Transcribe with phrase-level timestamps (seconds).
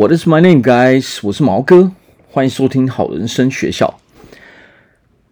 [0.00, 1.18] What is my name, guys？
[1.22, 1.92] 我是毛哥，
[2.30, 4.00] 欢迎收听好人生学校。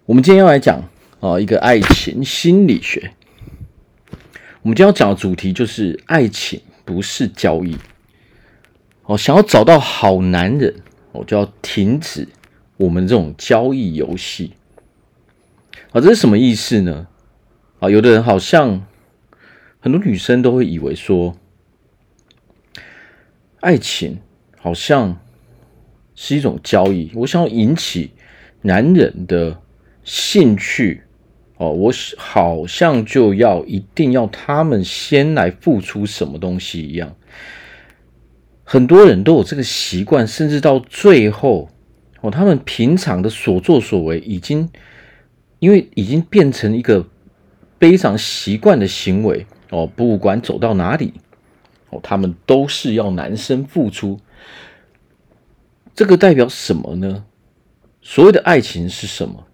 [0.05, 0.87] 我们今天要来讲
[1.21, 3.13] 啊、一个爱情心理学。
[4.61, 7.79] 我们今天要讲的主题就是爱情不是交易。
[9.05, 10.83] 哦，想要找到好男人，
[11.13, 12.29] 我就要停止
[12.77, 14.53] 我们这种交易游戏。
[15.93, 17.07] 啊，这是什么意思呢？
[17.79, 18.85] 啊，有的人好像
[19.81, 21.39] 很多女生都会以为说，
[23.61, 24.21] 爱情。
[24.61, 25.19] 好像
[26.15, 28.11] 是一种交易，我想要引起
[28.63, 29.61] 男人的
[30.03, 31.03] 兴趣
[31.57, 37.15] 哦，我好像就要一定要他们先来付出什么东西一样。
[38.65, 41.71] 很多人都有这个习惯，甚至到最后
[42.21, 44.69] 哦，他们平常的所作所为已经
[45.61, 47.07] 因为已经变成一个
[47.79, 51.15] 非常习惯的行为哦，不管走到哪里
[51.91, 54.19] 哦，他们都是要男生付出。
[55.99, 57.25] 这个代表什么呢？
[58.01, 59.49] 所谓的爱情是什么？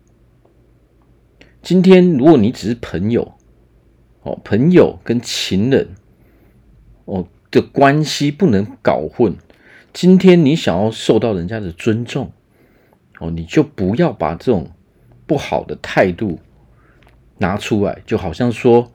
[1.63, 3.33] 今天如果你只是朋友，
[4.25, 5.95] 哦，朋友跟情人，
[7.07, 9.35] 哦的关系不能搞混。
[9.95, 12.31] 今天你想要受到人家的尊重，
[13.21, 14.71] 哦，你就不要把这种
[15.27, 16.41] 不好的态度
[17.39, 18.93] 拿出来，就好像说，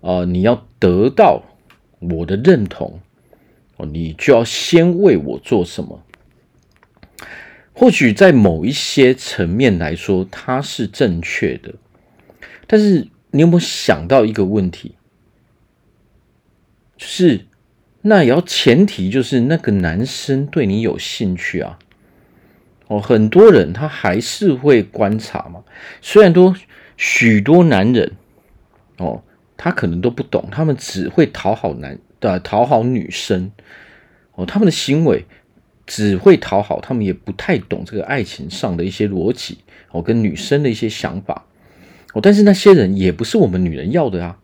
[0.00, 1.42] 呃，你要得到
[1.98, 3.00] 我的认同，
[3.78, 6.00] 哦，你就要先为我做什么。
[7.76, 11.74] 或许在某一些层面来说，它是正确的，
[12.68, 14.94] 但是你有没有想到一个问题？
[16.96, 17.46] 就是
[18.02, 21.78] 那也要前提，就是那个男生对你有兴趣啊。
[22.86, 25.64] 哦，很多人他还是会观察嘛。
[26.00, 26.54] 虽然说
[26.96, 28.12] 许多男人
[28.98, 29.20] 哦，
[29.56, 33.50] 他可能都不懂，他们只会讨好男的，讨好女生
[34.36, 35.26] 哦，他们的行为。
[35.86, 39.58] 只会讨好，他们也不太懂这个爱情上的一些逻辑
[39.90, 41.46] 哦，跟女生的一些想法
[42.12, 42.20] 哦。
[42.22, 44.38] 但是那些人也不是我们女人要的啊，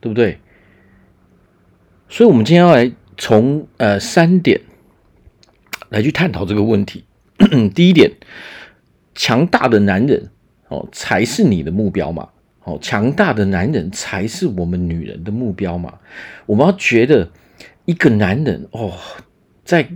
[0.00, 0.38] 对不对？
[2.08, 4.60] 所以，我们今天要来从呃三点
[5.88, 7.04] 来去探讨这个问题。
[7.74, 8.12] 第一点，
[9.14, 10.30] 强大的男人
[10.68, 12.28] 哦才是你的目标嘛？
[12.64, 15.98] 哦，强大的男人才是我们女人的目标嘛？
[16.46, 17.30] 我们要觉得
[17.86, 18.92] 一个男人哦，
[19.64, 19.88] 在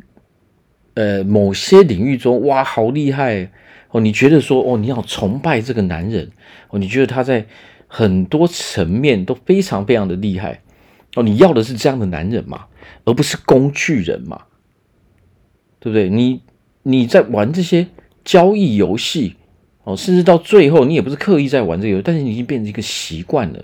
[0.96, 3.50] 呃，某些领域中，哇，好厉害
[3.90, 4.00] 哦！
[4.00, 6.30] 你觉得说，哦，你要崇拜这个男人
[6.70, 6.78] 哦？
[6.78, 7.44] 你觉得他在
[7.86, 10.62] 很多层面都非常非常的厉害
[11.14, 11.22] 哦？
[11.22, 12.64] 你要的是这样的男人嘛，
[13.04, 14.44] 而不是工具人嘛？
[15.78, 16.08] 对不对？
[16.08, 16.40] 你
[16.82, 17.88] 你在玩这些
[18.24, 19.36] 交易游戏
[19.84, 23.62] 哦，甚至到最后，你也不是刻意在玩这个游戏，但是你已经变成一个习惯了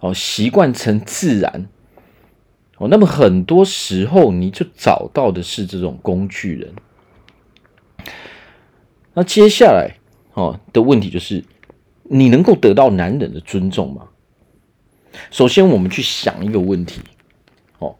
[0.00, 1.68] 哦，习惯成自然。
[2.82, 6.72] 哦，那么很多时候你就找到的是这种工具人。
[9.14, 9.98] 那接下来
[10.34, 11.44] 哦的问题就是，
[12.02, 14.08] 你能够得到男人的尊重吗？
[15.30, 17.00] 首先，我们去想一个问题，
[17.78, 17.94] 哦，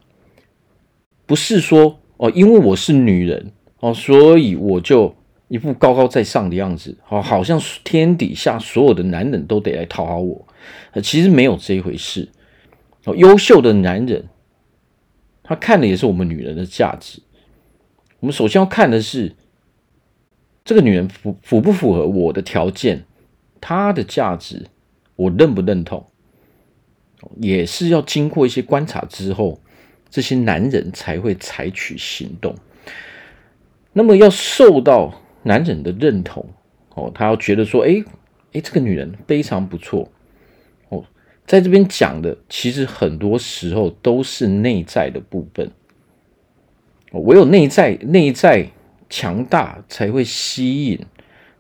[1.27, 5.15] 不是说哦，因为我是女人哦，所以我就
[5.47, 10.45] 一副高高在上的样子，哦，好像天底下所有的男人都得来讨好我。
[11.01, 12.29] 其实没有这一回事。
[13.05, 14.25] 哦，优秀的男人。
[15.43, 17.21] 他看的也是我们女人的价值。
[18.21, 19.35] 我们首先要看的是
[20.65, 23.05] 这个女人符符不符合我的条件，
[23.61, 24.67] 她的价值
[25.17, 26.07] 我认不认同，
[27.37, 29.61] 也是要经过一些观察之后，
[30.09, 32.55] 这些男人才会采取行动。
[33.93, 36.49] 那么要受到男人的认同
[36.95, 38.03] 哦，他要觉得说，哎
[38.53, 40.09] 哎，这个女人非常不错。
[41.53, 45.71] 在这边讲的，其实很多时候都是内在的部分。
[47.11, 48.71] 唯有内在内在
[49.11, 50.99] 强大，才会吸引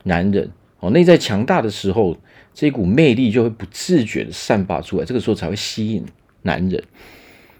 [0.04, 0.50] 男人。
[0.80, 2.16] 哦，内在强大的时候，
[2.54, 6.02] 这股魅力就会不自觉的散发出来，这个时候才会吸引
[6.40, 6.82] 男人。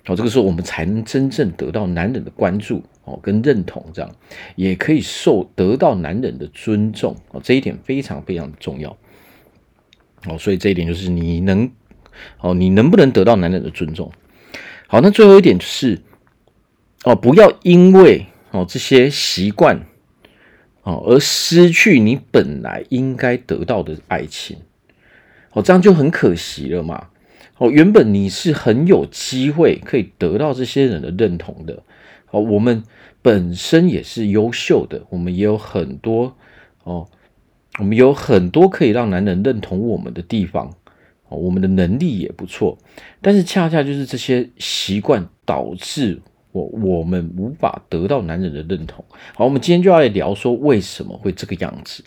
[0.06, 4.11] 哦，这个时候我们才能真正得到男人的关注哦，跟认同，这样
[4.56, 7.14] 也可以受得到男人的尊重。
[7.32, 8.96] 哦，这一点非常非常重要。
[10.26, 11.70] 哦，所以这一点就是你能。
[12.41, 14.12] 哦，你能不能得到男人的尊重？
[14.87, 16.00] 好，那最后一点就是，
[17.05, 19.87] 哦，不要因为哦这些习惯
[20.82, 24.59] 哦而失去你本来应该得到的爱情。
[25.53, 27.09] 哦，这样就很可惜了嘛。
[27.59, 31.82] 哦，原本你是很有机会可以得到这些人的认同的。
[32.31, 32.82] 哦，我们
[33.20, 36.35] 本身也是优秀的，我们也有很多
[36.85, 37.06] 哦，
[37.79, 40.75] 我们有很多可以让男人认同我们的地方。
[41.34, 42.76] 我们的能力也不错，
[43.20, 46.20] 但是恰恰就是这些习惯导致
[46.52, 49.05] 我我们无法得到男人的认同。
[49.34, 52.05] 好，我们今天就要来聊说为什么会这个样子。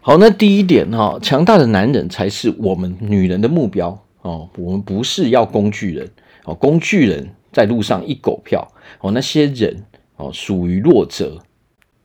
[0.00, 4.48] 好，那第一点哈，强大的男人才是我们女人的目标哦。
[4.56, 6.10] 我们不是要工具人
[6.44, 8.66] 哦，工具人在路上一狗票
[9.00, 9.84] 哦，那些人
[10.16, 11.40] 哦属于弱者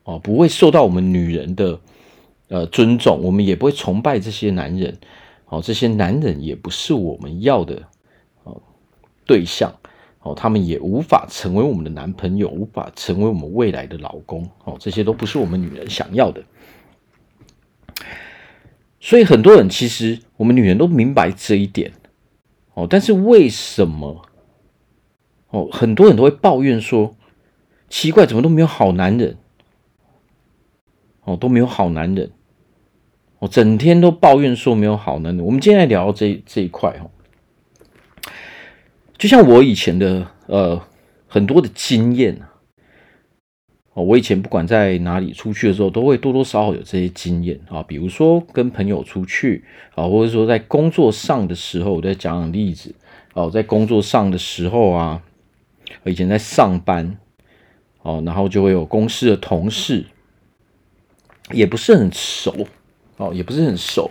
[0.03, 1.79] 哦，不会受到我们女人的
[2.49, 4.95] 呃尊重，我们也不会崇拜这些男人
[5.49, 7.83] 哦，这些男人也不是我们要的
[8.43, 8.61] 哦
[9.25, 9.73] 对象
[10.21, 16.43] 哦，他们也无法成为我们的男朋友，无法成为我们未来的老公哦，这些都不是我们女人想要的。
[18.99, 21.93] 所以很多人其实我们女人都明白这一点
[22.73, 24.21] 哦，但是为什么
[25.49, 25.69] 哦？
[25.71, 27.15] 很多人都会抱怨说，
[27.89, 29.37] 奇怪，怎么都没有好男人
[31.23, 32.31] 哦，都没有好男人
[33.39, 35.45] 我，整天都抱怨说没有好男人。
[35.45, 37.11] 我们今天来聊这这一块哦，
[39.17, 40.81] 就像我以前的呃
[41.27, 42.53] 很多的经验啊。
[43.99, 52.93] 我以前不管在哪里出去的时候，都会多多少少有这些经验啊，比如说跟朋友出去啊，或者说在工作上的时候，我再讲讲例子
[53.33, 55.23] 哦，在工作上的时候啊，
[56.05, 57.17] 以前在上班
[58.03, 60.05] 哦，然后就会有公司的同事，
[61.51, 62.67] 也不是很熟
[63.17, 64.09] 哦，也不是很熟，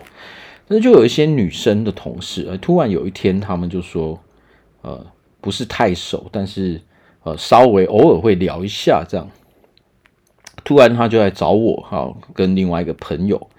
[0.67, 4.19] 但是就有一些女生的同事，而突然有一天，他们就说，
[4.81, 5.05] 呃，
[5.41, 6.81] 不是太熟，但是
[7.23, 9.27] 呃，稍微偶尔会聊一下这样。
[10.63, 13.49] 突然，他就来找我，哈，跟另外一个朋友，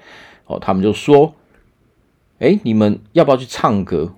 [0.47, 1.35] 哦，他们就说
[2.41, 4.13] ：“哎，你们要不要去唱歌？”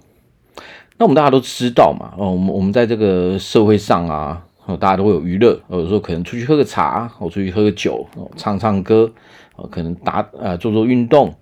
[0.99, 4.45] 那我们大家都知道嘛，哦，我们我们在这个社会上啊，
[4.77, 9.13] 大家都会有娱乐，有时候可能出去喝个茶，哦，出去喝个酒，哦，唱唱歌，
[9.57, 11.35] 哦，可能打呃做做运动，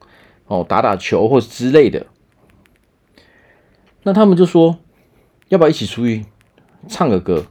[0.46, 2.06] 哦，打打球或之类的。
[4.02, 4.78] 那他们就说
[5.48, 6.24] ：“要不要一起出去
[6.86, 7.44] 唱个歌？”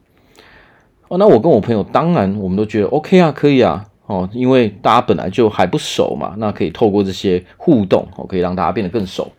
[1.09, 9.31] 哦，那我跟我朋友当然我们都觉得 OK 啊，可以啊，哦，因为大家本来就还不熟嘛，那可以透过这些互动，哦，可以让大家变得更熟。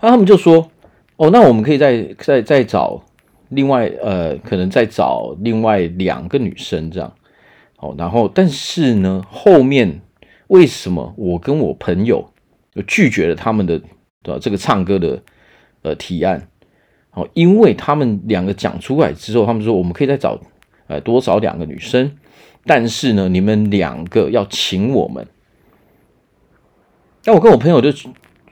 [0.00, 0.70] 那他们就说，
[1.16, 3.02] 哦，那我们可以再再再找
[3.50, 7.12] 另外呃，可能再找另外两个女生这样，
[7.76, 10.00] 哦，然后但是呢，后面
[10.48, 12.32] 为什么我跟我朋友
[12.74, 13.80] 就拒绝了他们的
[14.22, 15.22] 的这个唱歌的
[15.82, 16.48] 呃提案？
[17.12, 20.40] 哦，因为他们两个讲出来之后，他们说我们可以再找，
[20.86, 22.16] 呃，多找两个女生，
[22.64, 25.26] 但是呢，你们两个要请我们。
[27.24, 27.90] 那我跟我朋友就，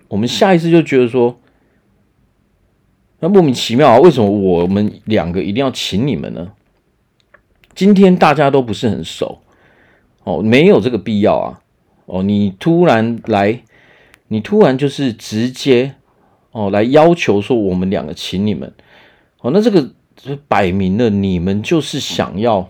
[0.09, 1.41] 我们下意识就觉得说，
[3.21, 6.53] 那莫名其妙啊，为什么我们两个一定要请你们呢？
[7.75, 9.41] 今天大家都不是很熟，
[10.25, 11.61] 哦，没有这个必要啊。
[12.07, 13.63] 哦，你突然来，
[14.29, 15.95] 你突然就是直接。
[16.51, 18.73] 哦，来要求说我们两个请你们，
[19.41, 19.83] 哦，那这个
[20.17, 22.69] 就摆明了你们就是想要，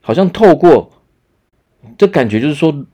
[0.00, 0.90] 好像透过
[1.96, 2.84] 这感觉就是说，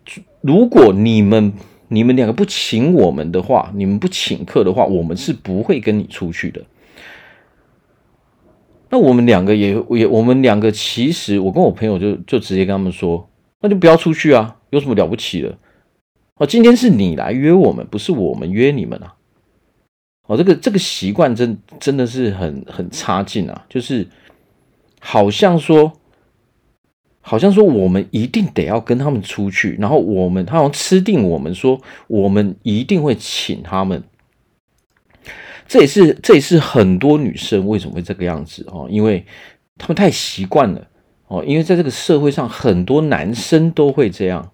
[0.42, 1.54] 如果你们
[1.92, 6.62] 你们两个不请我们的话，你们不请客的话，我们是不会跟你出去的。
[8.90, 13.28] 那我们两个也也，我们两个其实，我跟我朋友就就直接跟他们说，
[13.60, 15.58] 那就不要出去啊，有什么了不起的？
[16.36, 19.14] 哦，今天是你来约我们，不是我们约你们啊。
[20.26, 23.66] 哦，这个这个习惯真真的是很很差劲啊！
[23.68, 24.06] 就是
[25.00, 25.92] 好像说，
[27.20, 34.02] 好像说我们一定得要跟他们出去，然后我们他好像吃定我们说，我们一定会请他们。
[35.68, 39.24] 这也是这也是很多女生为什么会这个样子哦，因为
[39.78, 40.88] 他们太习惯了
[41.28, 44.50] 哦，因为在这个社会上，很多男生都会这样。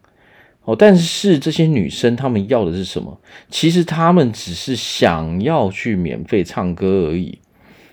[0.65, 3.21] 哦，但是这些女生她们要的是什么？
[3.49, 7.39] 其实她们只是想要去免费唱歌而已，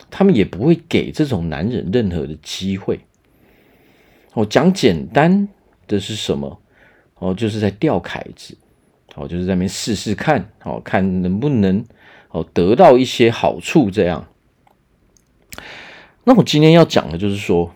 [0.10, 3.00] 她们也不会给这种男人任何的机会。
[4.34, 5.48] 哦，讲简单
[5.88, 6.62] 的是什么？
[7.20, 8.58] 哦，就是在钓凯子，
[9.16, 11.84] 哦，就是在那边试试看，哦，看能不能
[12.30, 14.28] 哦得到一些好处这样。
[16.24, 17.72] 那我今天要讲的就是说，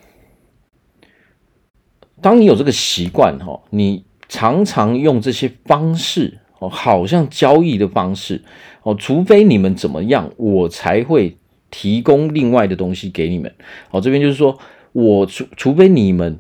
[2.22, 4.06] 当你有这个习惯，哈，你。
[4.30, 8.44] 常常用这些方式哦，好像交易的方式
[8.84, 11.38] 哦，除非你们怎么样，我才会
[11.72, 13.56] 提供另外的东西给你们。
[13.90, 14.60] 哦，这边就是说
[14.92, 16.38] 我除除非你们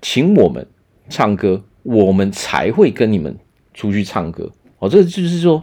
[0.00, 0.66] 请我们
[1.08, 3.36] 唱歌，我们才会跟你们
[3.74, 4.50] 出去唱歌。
[4.78, 5.62] 哦，这就是说，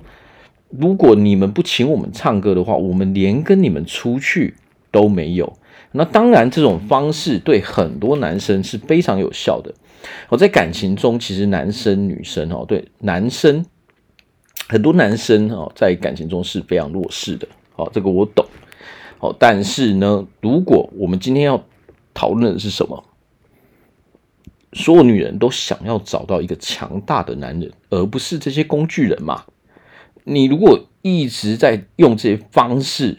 [0.69, 4.55] 如果你们不请我们唱歌的话，我们连跟你们出去
[4.91, 5.57] 都没有。
[5.91, 9.73] 那当然，这种方式对很多男生是非常有效的。
[10.27, 13.65] 我在感情中，其实男生女生哦，对男生
[14.67, 17.47] 很多男生哦，在感情中是非常弱势的。
[17.77, 18.45] 哦，这个我懂。
[19.19, 21.63] 哦，但是呢，如果我们今天要
[22.13, 23.01] 讨论的是什么？
[24.75, 29.45] 所有女人都想要找到一个强大的男人，而不是这些工具人嘛。
[30.25, 33.17] 你如果一直在用这些方式，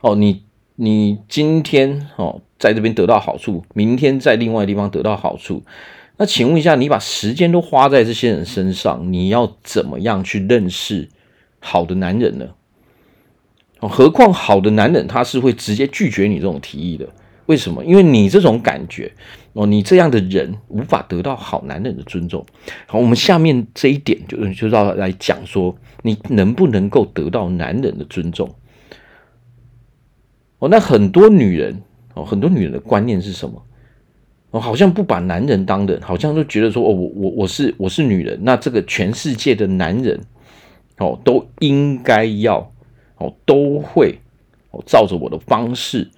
[0.00, 0.42] 哦，你
[0.74, 5.62] 你今天哦在这边得到好处，明天在另外地方得到好处，
[6.16, 11.08] 那请问一下，你把时间都花在这些人身上，你要怎么样去认识
[11.60, 12.48] 好的男人呢？
[13.78, 17.08] 哦，何况好的男人他是会直接拒绝你这种提议的。
[17.46, 17.84] 为什么？
[17.84, 19.12] 因为你这种感觉
[19.52, 22.46] 哦，你这样的人无法得到好男人的尊重。
[22.86, 28.54] 好，我们下面这一点就就要来讲说，你能不能够得到男人的尊重？
[30.60, 31.82] 哦，那很多女人
[32.14, 33.60] 哦，很多女人的观念是什么？
[34.52, 40.20] 哦，好像不把男人当人，好像都觉得说，哦，我我我是我是女人，那这个全世界的男人
[40.98, 42.72] 哦，都应该要
[43.16, 44.20] 哦，都会
[44.70, 46.08] 哦，照着我的方式。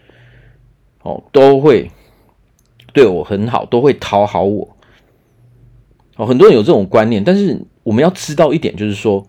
[1.05, 1.91] 哦，都会
[2.93, 4.77] 对我很好，都会讨好我。
[6.17, 9.27] 哦，很多人有这种观念，但是我们要知道一点，就是说，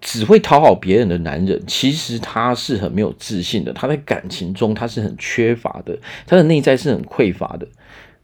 [0.00, 3.72] 只会讨好别人的男人，其实他是很没有自信的。
[3.72, 7.66] 他在感情中他是很缺乏的，他的内在是很匮乏的。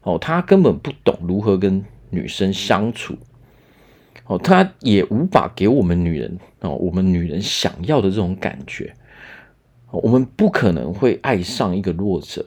[0.03, 3.17] 哦，他根本不懂如何跟女生相处。
[4.27, 8.93] 哦，他也无法给我们女人哦，我们女人想要的这种感觉。
[9.89, 12.45] 我们不可能会爱上一个弱者。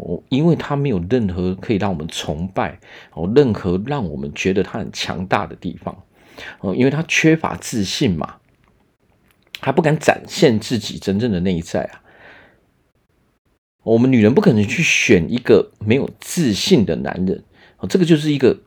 [0.00, 2.78] 哦，因为他没有任何可以让我们崇拜
[3.12, 6.02] 哦，任何让我们觉得他很强大的地方
[6.60, 8.36] 哦，因为他缺乏自信嘛，
[9.60, 12.02] 他不敢展现自己真正的内在啊。
[13.84, 17.42] 我们女人不可能去选一个没有自信的男人
[17.78, 18.60] 哦，这个就是一个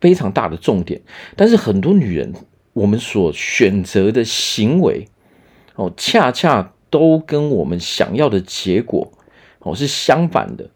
[0.00, 1.00] 非常大的重点。
[1.36, 2.34] 但是很多女人，
[2.74, 5.08] 我们所选择的行为
[5.74, 9.12] 哦，恰恰都跟我们想要的结果。
[9.62, 10.68] 哦，是相反的。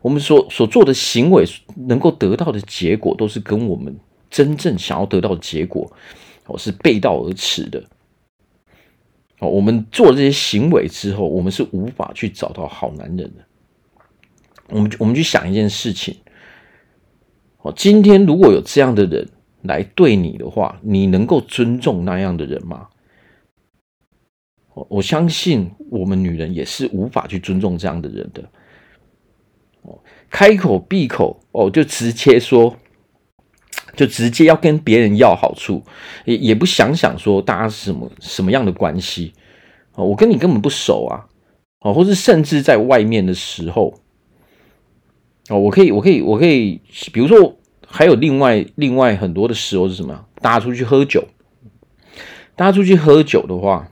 [0.00, 1.44] 我们所所做的行为
[1.88, 3.96] 能够得到的结果，都是跟我们
[4.30, 5.90] 真正想要得到的结果，
[6.46, 7.82] 哦，是背道而驰的。
[9.38, 13.44] 哦，我们做这些行为之后，我们是无法去找到好男人的。
[14.68, 16.16] 我们我们去想一件事情。
[17.62, 19.26] 哦，今天如果有这样的人
[19.62, 22.88] 来对你的话，你能够尊重那样的人吗？
[24.74, 28.42] 我相信我们女人也是无法去尊重这样的人的。
[29.82, 29.98] 哦，
[30.30, 32.74] 开口闭口哦，就直接说，
[33.94, 35.82] 就直接要跟别人要好处，
[36.24, 39.32] 也也不想想说大家是什么什么样的关系。
[39.94, 41.26] 哦，我跟你根本不熟啊。
[41.80, 43.94] 哦，或是甚至在外面的时候，
[45.50, 46.80] 哦，我可以，我可以，我可以，
[47.12, 50.24] 比如说还有另外另外很多的时候是什么？
[50.40, 51.22] 大家出去喝酒，
[52.56, 53.88] 大家出去喝酒的话。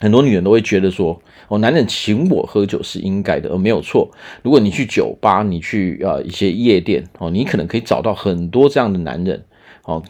[0.00, 4.08] 很多女人都会觉得说，哦，男人请我喝酒是应该的，而没有错。
[4.42, 9.44] 如果你去酒吧，你去呃一些夜店，哦，你可能可以找到很多这样的男人，
[9.82, 10.02] 哦，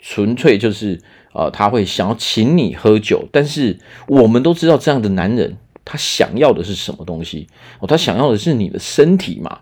[0.00, 1.00] 纯粹就是
[1.32, 3.28] 呃他会想要请你喝酒。
[3.30, 3.78] 但是
[4.08, 7.46] 我们都知道，这样的男人他想要的是什么东西？
[7.78, 9.60] 哦，他想要的是你的身体嘛？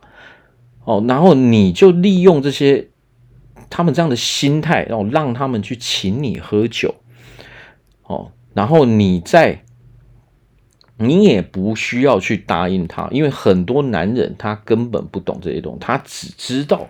[0.84, 2.88] 哦，然后你就利用这些
[3.68, 6.94] 他们这样的心态，然后让他们去请你喝酒，
[8.04, 8.32] 哦。
[8.54, 9.64] 然后你在，
[10.98, 16.86] 你也不需要去答应他，因为很多男人他根本不懂这些东西，他只知道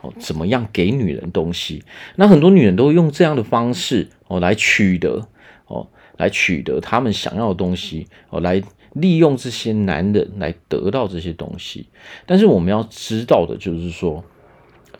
[0.00, 1.82] 哦怎么样给女人东西。
[2.16, 5.26] 那很多女人都用这样的方式哦来取得
[5.66, 8.62] 哦来取得他们想要的东西哦，来
[8.92, 11.88] 利用这些男人来得到这些东西。
[12.26, 14.24] 但是我们要知道的就是说，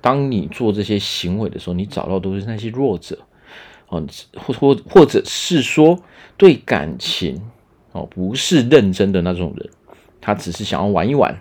[0.01, 3.19] 当你做这些行为的时候，你找到都是那些弱者。
[3.91, 4.07] 哦，
[4.37, 6.01] 或或或者是说，
[6.37, 7.43] 对感情
[7.91, 9.69] 哦不是认真的那种人，
[10.21, 11.41] 他只是想要玩一玩，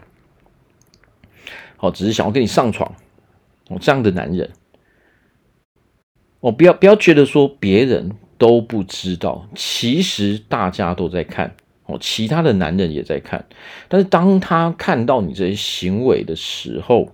[1.77, 2.91] 哦，只是想要跟你上床，
[3.67, 4.49] 哦，这样的男人，
[6.39, 13.45] 哦，不要不要觉得说别人都不知道，其实大家都在看，哦，其他的男人也在看，
[13.87, 17.13] 但是当他看到你这些行为的时候，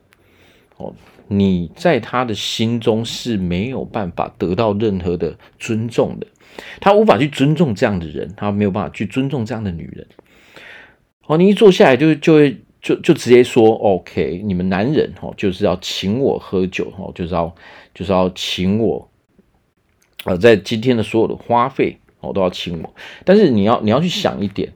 [0.77, 0.95] 哦。
[1.27, 6.27] 你在他的心中是没有办法得到任何的尊重的，
[6.79, 10.07] 他无法去尊重这样的人，他没有办法去尊重这样的女人。
[11.25, 17.55] 哦，你一坐下来就就会就就直接说，OK，你们男人哦就是要请我喝酒哦，就是要
[17.95, 19.09] 就是要请我，
[20.25, 22.93] 呃，在今天的所有的花费哦都要请我。
[23.23, 24.71] 但是你要你要去想一点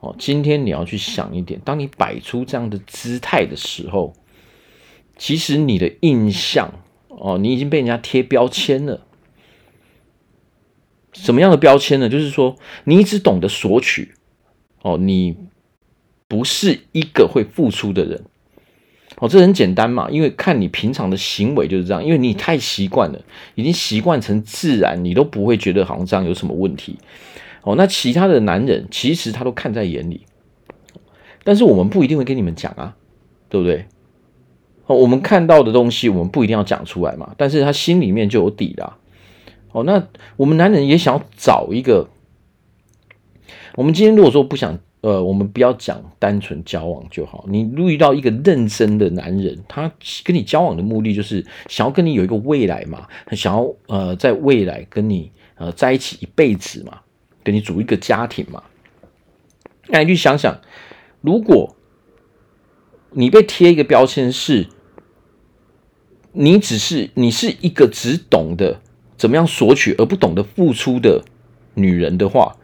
[0.00, 4.12] 哦，今天你要去想一点，当你摆出这样的姿态的时候。
[5.16, 6.72] 其实你的印象
[7.08, 9.06] 哦，你已经被人家贴标签了。
[11.12, 12.08] 什么样的标签呢？
[12.08, 14.14] 就是说，你只懂得索取
[14.82, 15.36] 哦，你
[16.26, 18.24] 不是一个会付出的人。
[19.18, 26.98] 哦，这很简单嘛，因为看你平常的行为就是这样，因为你太习惯了，已经习惯成自然，你都不会觉得好像这样有什么问题。
[27.62, 30.26] 哦，那其他的男人其实他都看在眼里，
[31.44, 32.96] 但是我们不一定会跟你们讲啊，
[33.48, 33.86] 对不对？
[34.86, 38.96] 哦，我们看到的东西我们不一定要讲出来嘛，但是他心里面就有底啦。
[39.72, 42.08] 哦，那我们男人也想要找一个，
[43.74, 44.78] 我们今天如果说不想。
[45.04, 47.44] 呃，我们不要讲单纯交往就好。
[47.46, 49.92] 你遇到一个认真的男人，他
[50.24, 57.00] 跟你交往的目的就是想要跟你有一个未来嘛，他想要呃在未来跟你呃在一起一辈子嘛，
[57.42, 58.62] 跟你组一个家庭嘛。
[59.88, 60.58] 那你去想想，
[61.20, 61.76] 如果
[63.10, 64.68] 你被贴一个标签是，
[66.36, 68.80] 你只是你是一个只懂得
[69.16, 71.24] 怎么样索取而不懂得付出的
[71.74, 72.56] 女人的话。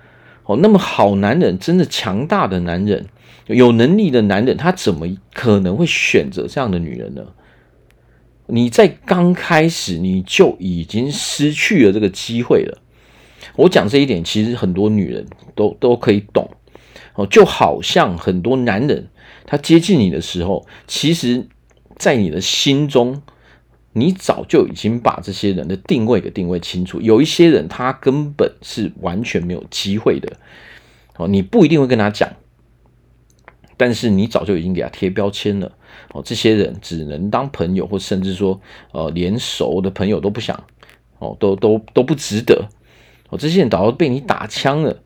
[0.45, 3.07] 哦，那么好男人，真的强大的男人，
[3.47, 7.23] 有能力的男人，他怎么可能会选择这样的女人呢？
[8.47, 12.79] 你在刚开始你就已经失去了这个机会了。
[13.55, 15.25] 我讲这一点，其实很多女人
[15.55, 16.51] 都都可以懂。
[17.15, 19.07] 哦，就好像很多男人，
[19.47, 21.47] 他接近你的时候，其实，
[21.97, 23.23] 在你的心中。
[23.93, 30.33] 你早就已经把这些人的定位给定位清楚，有一些人他根本是完全没有机会的，
[31.17, 32.31] 哦，你不一定会跟他讲，
[33.77, 35.73] 但是你早就已经给他贴标签了，
[36.13, 38.61] 哦，这些人只能当朋友，或甚至说，
[38.93, 40.63] 呃，连熟的朋友都不想，
[41.19, 42.69] 哦，都都都不值得，
[43.31, 45.03] 哦，这些人早就被你打枪了，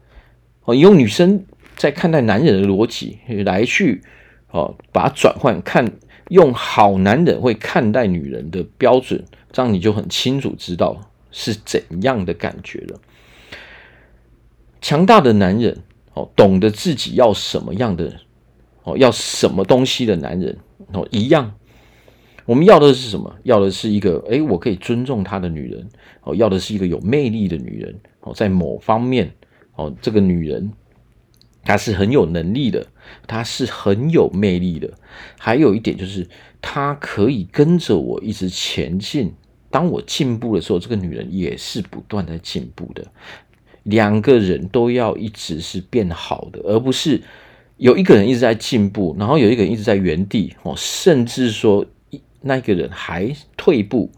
[0.64, 4.02] 哦，用女生在看待男人的逻辑来去，
[4.50, 5.90] 哦，把它转换看。
[6.28, 11.00] 用好男人会看待女人的标准，这样你就很清楚知道
[11.30, 13.00] 是怎样的感觉了。
[14.80, 15.82] 强大的男人
[16.14, 18.20] 哦，懂得自己要什么样的
[18.82, 20.56] 哦，要什么东西的男人
[20.92, 21.54] 哦，一样。
[22.46, 23.34] 我们要的是什么？
[23.42, 25.88] 要的是一个诶，我可以尊重她的女人
[26.22, 29.34] 哦，要的是一个有魅力的女人哦，在某方面
[29.76, 30.72] 哦，这个女人。
[31.66, 32.86] 她是很有能力的，
[33.26, 34.90] 他是很有魅力的。
[35.38, 36.28] 还有一点就是，
[36.60, 39.32] 他可以跟着我一直前进。
[39.70, 43.04] 当我进步的时候，这个女人也是不断在进步的。
[43.82, 47.20] 两个人都要一直是变好的，而不是
[47.76, 51.84] 有一个人一直在进步，然后有一个人一直在原地哦，甚至说
[52.40, 54.10] 那个人还退步，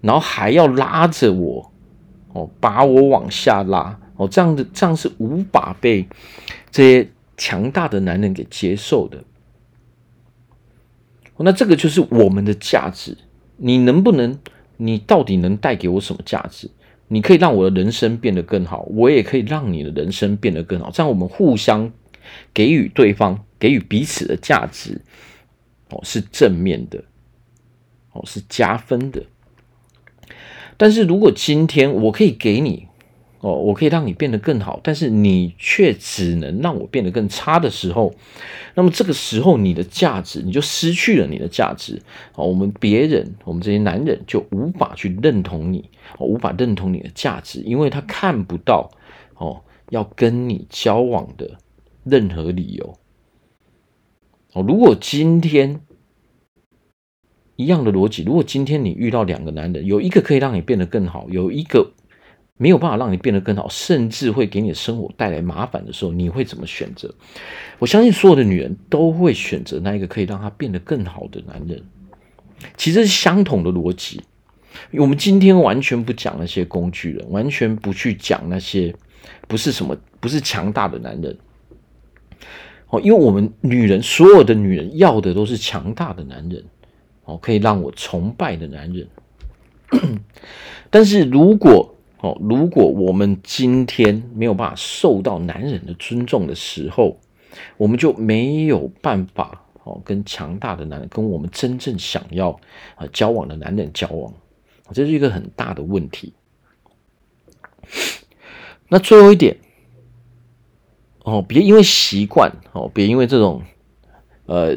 [0.00, 1.72] 然后还要拉着我
[2.32, 6.06] 哦，把我往下拉哦，这样的这样是无法被。
[6.70, 7.08] 这些
[7.38, 9.22] 强大的男人给接受的，
[11.38, 13.16] 那这个就是我们的价值。
[13.56, 14.38] 你能不能？
[14.76, 16.68] 你到底能带给我什么价值？
[17.06, 20.90] 你可以让我的人生变得更好，我也可以让你的人生变得更好。
[20.90, 21.92] 这样我们互相
[22.52, 25.00] 给予对方、给予彼此的价值，
[25.90, 27.04] 哦，是正面的，
[28.12, 29.24] 哦，是加分的。
[30.76, 32.87] 但是如果今天我可以给你。
[33.40, 38.12] 哦，我可以让你变得更好，但是你却只能让我变得更差的时候，
[38.74, 42.02] 那么这个时候你的价值你就失去了你的价值。
[42.34, 48.90] 哦，我们别人，我们这些男人就无法去认同你，哦，无法认同你的价值，因为他看不到
[49.36, 51.58] 哦要跟你交往的
[52.02, 52.98] 任何理由。
[54.52, 55.80] 哦，如果今天
[57.54, 61.92] 一样的逻辑，如果今天你遇到两个男人，有一个可以让你变得更好，有一个。
[62.58, 67.14] 没有办法让你变得更好，甚至会给你的生活带来麻烦的时候，你会怎么选择？
[67.78, 71.82] 我相信所有的女人都会选择那一个可以让她变得更好的男人。
[72.76, 74.20] 其实是相同的逻辑。
[74.92, 78.94] 我们今天完全不讲那些工具人，完全不去讲那些
[79.46, 81.38] 不是什么不是强大的男人。
[82.88, 86.64] 哦，因为我们女人所有的女人要的都是强大的男人，
[87.24, 89.06] 哦，可以让我崇拜的男人。
[90.90, 97.16] 但是如果哦，如果我们今天没有办法受到男人的尊重的时候，
[97.76, 102.50] 我们就没有办法哦跟强大的男人，跟我们真正想要
[102.96, 104.34] 啊交往的男人交往，
[104.92, 106.32] 这是一个很大的问题。
[108.88, 109.56] 那最后一点，
[111.22, 113.62] 哦，别因为习惯哦，别因为这种
[114.46, 114.76] 呃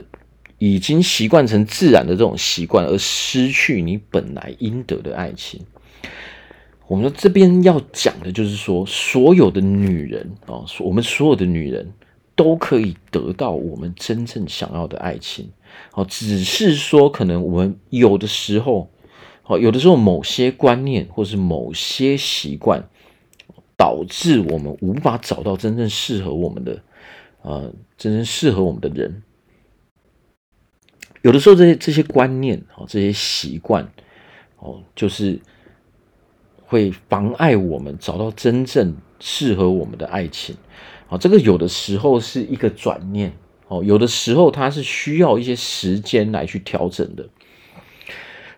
[0.59, 5.65] 已经习惯成自然的这种习惯而失去你本来应得的爱情。
[6.91, 11.89] 我们说这边要讲的就是说，所有的女人啊，我们所有的女人
[12.35, 15.49] 都可以得到我们真正想要的爱情。
[15.93, 18.89] 哦，只是说可能我们有的时候，
[19.45, 22.83] 哦，有的时候某些观念或是某些习惯，
[23.77, 26.83] 导致我们无法找到真正适合我们的
[27.41, 29.23] 呃真正适合我们的人。
[31.21, 33.89] 有的时候，这些这些观念哦，这些习惯
[34.57, 35.39] 哦，就是
[36.71, 40.55] 会妨碍我们找到真正适合我们的爱情。
[41.09, 43.33] 哦，这个有的时候是一个转念
[43.67, 47.27] 哦，有的时候它是需要一些时间来去调整的。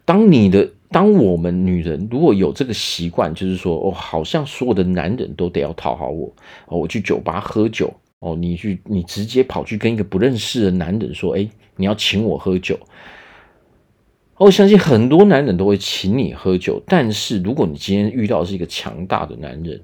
[0.06, 6.32] 当你的，当我们女人如果有这个习惯，就是说哦，好像所有的男人都得要讨好我
[6.67, 11.49] 哦，我去酒吧喝酒哦，你去，你直接跑去跟一个不认识的男人说，哎。
[11.76, 12.80] 你要请我喝酒，
[14.38, 16.82] 我相信很多男人都会请你喝酒。
[16.88, 19.82] 但是如果你今天遇到是一个强大的男人，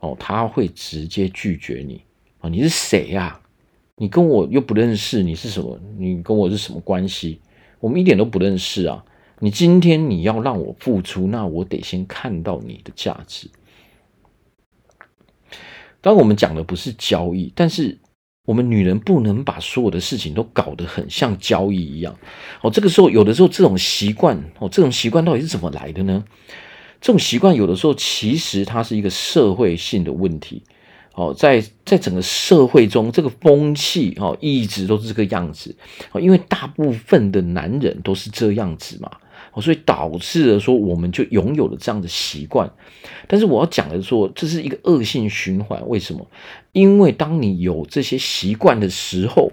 [0.00, 2.02] 哦，他会直接拒绝你
[2.40, 2.50] 啊！
[2.50, 3.40] 你是谁呀？
[3.96, 5.78] 你跟我又不认识，你是什么？
[5.96, 7.40] 你跟我是什么关系？
[7.80, 9.04] 我们一点都不认识啊！
[9.38, 13.48] 你今天你要让我付出，那我得先看到你的价值。
[16.00, 17.98] 当，我们讲的不是交易，但是。
[18.46, 22.16] 我们女人不能把所有的事情都搞得很像交易一样
[22.62, 22.70] 哦。
[22.70, 26.24] 这个时候，有的时候这种习惯哦，这种习惯到底是怎么来的呢？
[26.98, 30.62] 这种习惯有的时候其实它是一个社会性的问题
[31.14, 35.76] 哦，在在整个社会中，这个风气哦一直都是这个样子
[36.12, 39.10] 哦，因为大部分的男人都是这样子嘛。
[39.60, 42.70] 所以导致了说，我们就拥有了这样的习惯。
[43.26, 45.86] 但是我要讲的说，这是一个恶性循环。
[45.88, 46.26] 为什么？
[46.72, 49.52] 因为当你有这些习惯的时候，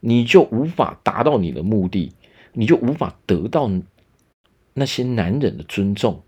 [0.00, 2.12] 你就无法达到你的目的，
[2.52, 3.70] 你就无法得到
[4.74, 6.22] 那些男人的尊重。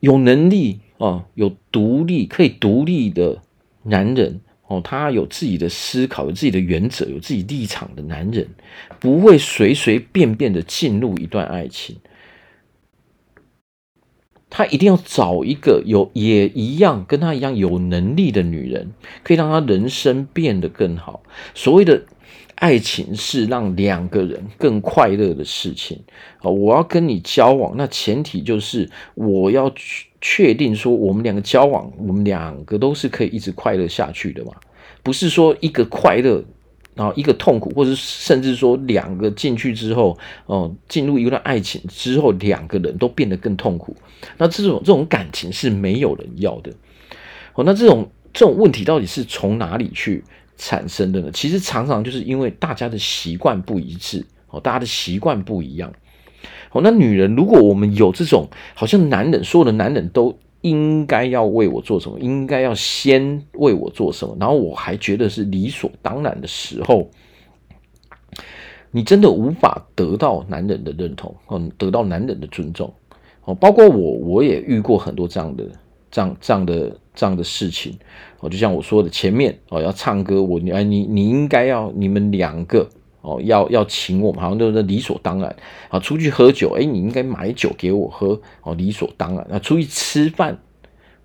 [0.00, 3.42] 有能力啊，有独立可以独立的
[3.84, 4.40] 男人。
[4.68, 8.46] 哦，他有自己的思考，有自己的原则，有自己立场的男人，
[9.00, 11.96] 不会随随便便的进入一段爱情。
[14.50, 21.22] 他一定要找一个有也一样跟他一样有能力的女人，可以让他人生变得更好。
[21.54, 22.02] 所谓的
[22.58, 26.00] 爱情是让两个人更快乐的事情。
[26.38, 29.72] 啊，我要跟你交往，那前提就是我要。
[30.20, 34.50] 确定说我们两个交往，我们两个都是可以一直快乐下去的嘛？
[35.04, 36.42] 不是说一个快乐，
[36.96, 43.96] 然后一个痛苦，或者甚至说两个进去之后，哦，进入一段爱情之后，两个人都变得更痛苦。
[44.38, 46.72] 那这种这种感情是没有人要的。
[47.54, 50.24] 哦，那这种这种问题到底是从哪里去
[50.58, 51.30] 产生的呢？
[51.32, 55.90] 其实常常就是因为大家的习惯不一致，哦，大家的习惯不一样。
[56.72, 67.08] 哦，那女人，如果我们有这种好像男人，所有的男人都应该要为我做什么，应该要先为我做什么，然后我还觉得是理所当然的时候，
[68.90, 72.92] 你真的无法得到男人的认同，嗯，得到男人的尊重。
[73.44, 75.64] 哦，包括我，我也遇过很多这样的、
[76.10, 77.98] 这样、这样的、这样的事情。
[78.40, 82.88] 哦，就像我说的，前面哦要唱歌，我哎你你应该要你们两个。
[83.20, 85.54] 哦，要要请我们，好像都是理所当然
[85.88, 85.98] 啊。
[85.98, 89.44] 出去喝酒，哎，你应该买酒给我喝，哦，理所当然。
[89.50, 90.56] 那出去吃饭，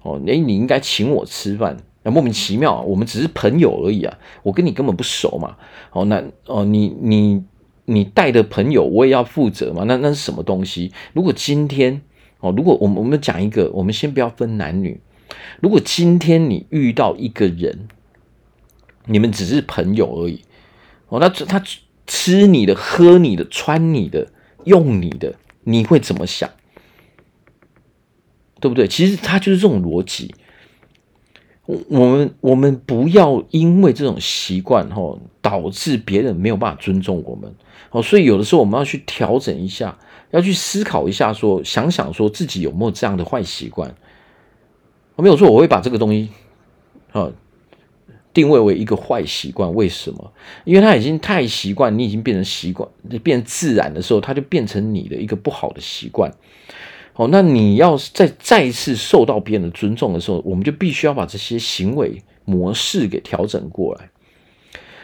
[0.01, 5.55] 哦，哎，你应该请我吃饭，那莫名其妙，我们只是朋友而已啊，我跟你根本不熟嘛。
[5.91, 7.43] 哦，那哦，你你
[7.85, 9.83] 你带的朋友，我也要负责嘛。
[9.85, 10.91] 那那是什么东西？
[11.13, 12.01] 如果今天
[12.43, 14.99] 哦，如果我们我们讲一个，我们先不要分男女。
[15.61, 17.87] 如果今天你遇到一个人，
[19.05, 20.41] 你们只是朋友而已。
[21.07, 21.63] 哦，那他
[22.05, 24.27] 吃你的、喝你的、穿你的、
[24.65, 26.49] 用你的，你会怎么想？
[28.59, 28.89] 对不对？
[28.89, 30.35] 其实他就是这种逻辑。
[31.65, 37.55] 我们我们不要因为这种习惯哈，导致别人没有办法尊重我们。
[37.91, 39.97] 哦，所以有的时候我们要去调整一下，
[40.33, 43.95] 要去思考一下说，想想说自己有没有这样的坏习惯。
[45.15, 46.29] 我没有说我会把这个东西，
[47.13, 47.31] 啊。
[48.33, 50.33] 定位为一个坏习惯，为什么？
[50.65, 52.89] 因为他已经太习惯，你已经变成习惯，
[53.21, 56.31] 变自然的时候，它就变成你的一个不好的习惯。
[57.13, 64.09] 好，那你要再再一次受到别人的尊重的时候，我们就必须要把这些行为模式给调整过来。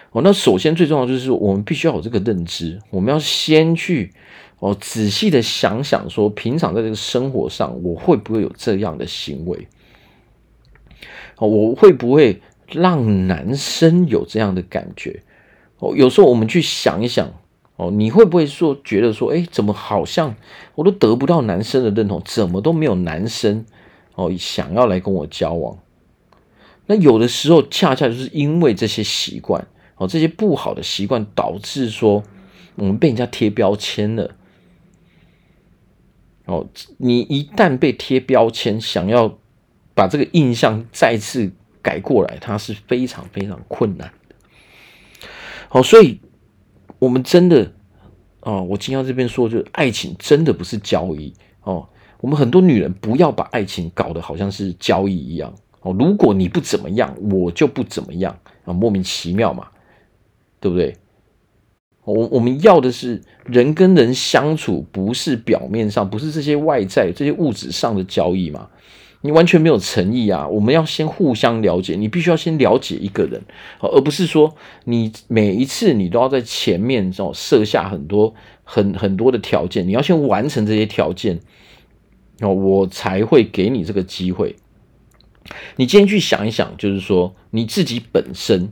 [0.10, 4.12] 哦，那首先最重要就是我们必须要有这个认知，我们要先去
[4.60, 9.68] 哦仔细的想想说，平常在这个生活上，我会不会有这样的行为？
[11.38, 12.42] 哦，我会不会？
[12.72, 15.24] 让男生有这样的感觉
[15.80, 17.34] 哦，有时候我们去想一想
[17.78, 20.36] 哦，你会不会说觉得说，哎，怎么好像
[20.76, 23.66] 我都得不到男生的认同，怎么都没有男生
[24.14, 25.80] 哦想要来跟我交往？
[26.86, 29.68] 那有的时候恰恰就是因为这些习惯
[29.98, 32.22] 哦，这些不好的习惯导致说
[32.76, 34.36] 我们被人家贴标签了
[36.50, 36.68] 哦。
[36.98, 39.38] 你一旦被贴标签，想要
[39.94, 41.52] 把这个印象再次。
[41.82, 44.36] 改过来，它是非常非常困难的。
[45.70, 46.20] 好，所以
[47.00, 47.72] 我们真的
[48.42, 51.34] 哦，我今天这边说，就是爱情真的不是交易
[51.64, 51.88] 哦。
[52.20, 55.96] 我们很多女人不要把爱情搞得好像是交易一样哦。
[55.98, 59.70] 如果你不怎么样，我就不怎么样啊，莫名其妙嘛，
[60.60, 60.94] 对不对？
[62.12, 68.70] 我我们要的是人跟人相处，不是表面上，不是这些外在、这些物质上的交易嘛。
[69.22, 70.48] 你完全没有诚意啊！
[70.48, 73.42] 我们要先互相了解，你必须要先了解一个人，
[73.82, 81.38] 而不是说你每一次你都要在前面这种设下很多很很多的条件，你要先完成这些条件，
[82.40, 84.56] 哦，我才会给你这个机会。
[85.76, 88.72] 你今天去想一想，就是说你自己本身，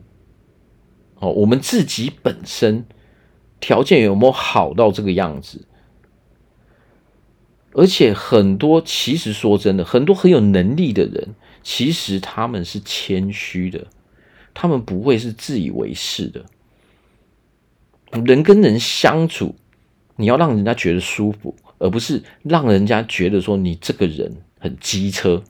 [1.20, 2.86] 哦，我们自己本身
[3.60, 5.66] 条件有没有好到这个样子？
[7.74, 13.86] 而且很多，其实说真的，很多很有能力的人，其实他们是谦虚的，
[14.54, 16.46] 他们不会是自以为是的。
[18.26, 19.54] 人跟人相处，
[20.16, 25.44] 你要让人家觉得舒服，而不是让人家觉得说你这个人很机车，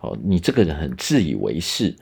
[0.00, 1.94] 哦，你这个人很自以为是。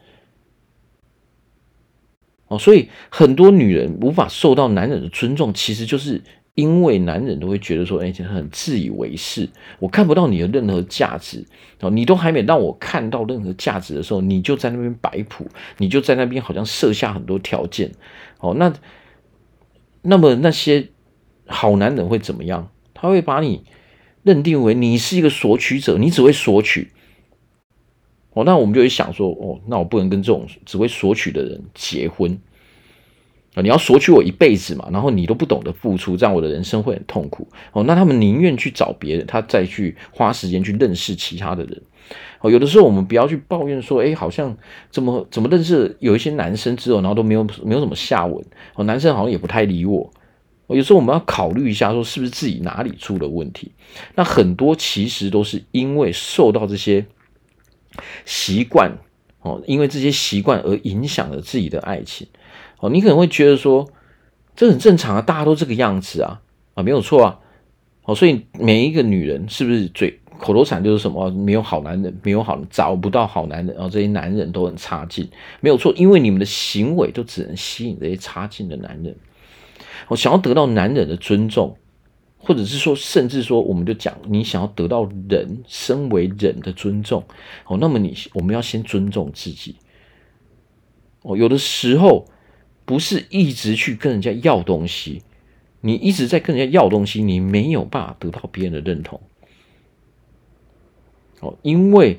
[2.48, 6.20] 哦，所以很多女人无法受到男人的尊重，其实就是。
[6.54, 11.44] 因为男人都会觉得说，哎，很自以为是，我看不到你的任何价值
[11.78, 17.92] 哦，你都还没让我看到任何价值的时候，你就在那边摆谱，你就在那边好像设下很多条件
[18.40, 18.54] 哦。
[18.58, 18.74] 那
[20.02, 20.88] 那么那些
[21.46, 22.68] 好男人会怎么样？
[22.92, 23.62] 他会把你
[24.24, 26.90] 认定为你是一个索取者，你只会索取
[28.40, 28.44] 哦。
[28.44, 32.38] 那我们就会想说，哦，那我不能跟这种只会索取的人结婚
[33.54, 33.62] 啊。
[33.62, 37.82] 你要索取我一辈子嘛，然后你都不懂得付出，这样我的人生会很痛苦哦。
[37.84, 41.82] 那他们宁愿去找别人，他再去花时间去认识其他的人
[42.40, 42.50] 哦。
[42.50, 44.56] 有的时候我们不要去抱怨说，哎，好像
[44.90, 50.10] 怎么怎么认识有一些男生之后，然后都没有没有什么下文哦，男生好像也不太理我。
[50.68, 53.72] 有时候我们要考虑一下，说是不是自己哪里出了问题？
[54.14, 57.06] 那很多其实都是因为受到这些
[58.24, 58.92] 习惯
[59.40, 62.26] 哦，因为这些习惯而影响了自己的爱情。
[62.80, 63.88] 哦，你可能会觉得说，
[64.54, 66.40] 这很正常啊，大家都这个样子啊，
[66.74, 67.38] 啊，没有错啊。
[68.04, 71.30] 哦，所以每一个女人是不是嘴口头禅就是什么？
[71.30, 75.28] 没有好男人，没有好，找不到好男人，然后这些男人都很差劲，
[75.60, 79.14] 没有错，因为你们的行为都只能吸引这些差劲的男人。
[80.06, 81.76] 我想要得到男人的尊重，
[82.48, 87.22] 或者是说，甚至说，我们就讲，你想要得到人身为人的尊重，
[87.66, 89.76] 哦，那么你我们要先尊重自己。
[91.22, 92.26] 哦，有的时候。
[92.88, 95.20] 不是一直去跟人家要东西，
[95.82, 99.20] 你一直在跟人家要东西，你没有办法得到别人的认同。
[101.40, 102.18] 哦，因为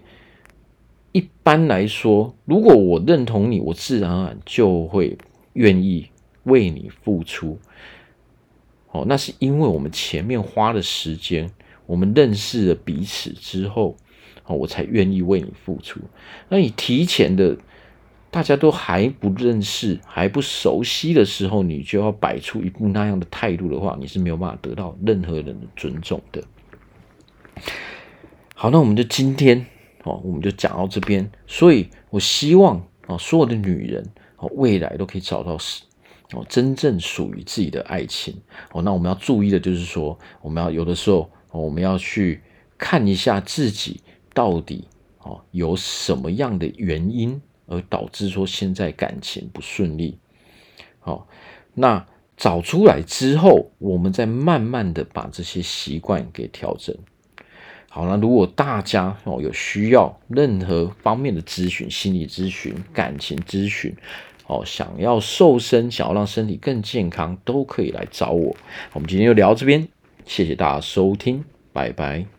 [1.12, 5.18] 一般来说，如果我认同你，我自然而然就会
[5.54, 6.08] 愿意
[6.44, 7.58] 为你付出。
[8.91, 11.49] 哦，那是因为我们前面花了时间，
[11.86, 13.97] 我们认识了彼此之后，
[14.45, 15.99] 哦，我才愿意为你付出。
[16.49, 17.58] 那你提前的。
[18.32, 26.43] 大家都还不认识、还不熟悉的时候，你就要摆出一副那样的态度的话，你是没有办法得到任何人的尊重的。
[28.54, 29.65] 好，那我们就今天
[30.04, 31.28] 哦，我们就讲到这边。
[31.47, 35.82] 所以我希望啊，所有的女人哦，未来都可以找到是
[36.34, 38.36] 哦，真正属于自己的爱情
[38.72, 38.82] 哦。
[38.82, 42.42] 那我们要注意的就是说，我们要有的时候，我们要去
[42.78, 44.02] 看一下自己
[44.34, 44.88] 到底
[45.20, 47.42] 哦有什么样的原因。
[47.72, 50.18] 而导致说现在感情不顺利，
[51.00, 51.28] 好，
[51.76, 52.04] 那
[52.36, 56.98] 找出来之后，我们再慢慢的把这些习惯给调整。
[57.88, 63.96] 好，那如果大家哦有需要任何方面的咨询，心理咨询、感情咨询，
[64.50, 68.56] 哦，想要瘦身，想要让身体更健康，都可以来找我。
[68.94, 69.88] 我们今天就聊到这边，
[70.26, 72.38] 谢谢大家收听，拜拜。